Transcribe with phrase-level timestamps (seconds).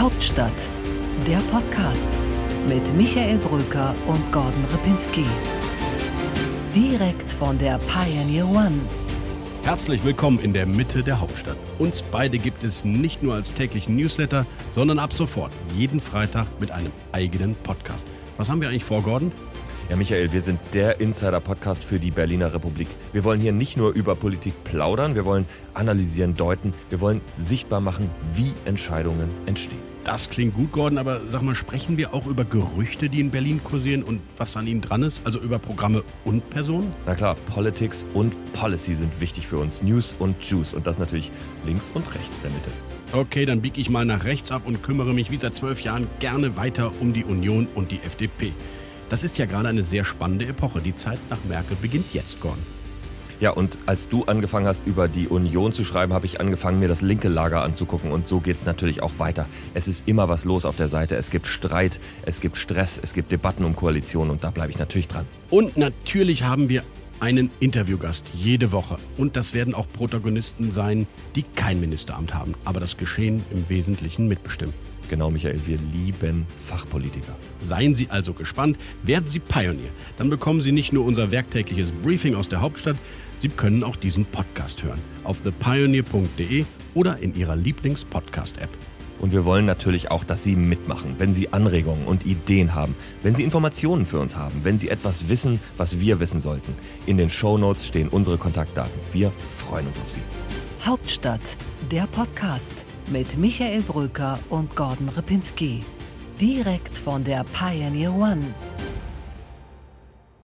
[0.00, 0.70] Hauptstadt,
[1.26, 2.18] der Podcast
[2.66, 5.26] mit Michael Brücker und Gordon Ripinski.
[6.74, 8.80] Direkt von der Pioneer One.
[9.62, 11.58] Herzlich willkommen in der Mitte der Hauptstadt.
[11.78, 16.70] Uns beide gibt es nicht nur als täglichen Newsletter, sondern ab sofort jeden Freitag mit
[16.70, 18.06] einem eigenen Podcast.
[18.38, 19.32] Was haben wir eigentlich vor, Gordon?
[19.90, 22.86] Ja, Michael, wir sind der Insider-Podcast für die Berliner Republik.
[23.12, 27.80] Wir wollen hier nicht nur über Politik plaudern, wir wollen analysieren, deuten, wir wollen sichtbar
[27.80, 29.80] machen, wie Entscheidungen entstehen.
[30.04, 33.60] Das klingt gut, Gordon, aber sag mal, sprechen wir auch über Gerüchte, die in Berlin
[33.64, 35.22] kursieren und was an ihnen dran ist?
[35.24, 36.92] Also über Programme und Personen?
[37.04, 39.82] Na klar, Politics und Policy sind wichtig für uns.
[39.82, 41.32] News und Juice und das natürlich
[41.66, 42.70] links und rechts der Mitte.
[43.10, 46.06] Okay, dann biege ich mal nach rechts ab und kümmere mich wie seit zwölf Jahren
[46.20, 48.52] gerne weiter um die Union und die FDP.
[49.10, 50.80] Das ist ja gerade eine sehr spannende Epoche.
[50.80, 52.62] Die Zeit nach Merkel beginnt jetzt, Gordon.
[53.40, 56.86] Ja, und als du angefangen hast, über die Union zu schreiben, habe ich angefangen, mir
[56.86, 58.12] das linke Lager anzugucken.
[58.12, 59.46] Und so geht es natürlich auch weiter.
[59.74, 61.16] Es ist immer was los auf der Seite.
[61.16, 64.78] Es gibt Streit, es gibt Stress, es gibt Debatten um Koalitionen und da bleibe ich
[64.78, 65.26] natürlich dran.
[65.48, 66.84] Und natürlich haben wir
[67.18, 68.96] einen Interviewgast jede Woche.
[69.16, 74.28] Und das werden auch Protagonisten sein, die kein Ministeramt haben, aber das Geschehen im Wesentlichen
[74.28, 74.74] mitbestimmen.
[75.10, 77.36] Genau, Michael, wir lieben Fachpolitiker.
[77.58, 79.90] Seien Sie also gespannt, werden Sie Pionier.
[80.16, 82.96] Dann bekommen Sie nicht nur unser werktägliches Briefing aus der Hauptstadt,
[83.36, 88.70] Sie können auch diesen Podcast hören auf thepioneer.de oder in Ihrer Lieblings-Podcast-App.
[89.18, 92.94] Und wir wollen natürlich auch, dass Sie mitmachen, wenn Sie Anregungen und Ideen haben,
[93.24, 96.72] wenn Sie Informationen für uns haben, wenn Sie etwas wissen, was wir wissen sollten.
[97.06, 98.92] In den Show Notes stehen unsere Kontaktdaten.
[99.12, 100.20] Wir freuen uns auf Sie.
[100.86, 101.58] Hauptstadt,
[101.90, 105.82] der Podcast mit Michael Brücker und Gordon Ripinski.
[106.40, 108.54] Direkt von der Pioneer One.